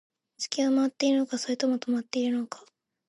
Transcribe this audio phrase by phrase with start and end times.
[0.39, 2.65] 地球は回っているのか、それとも止まっているのか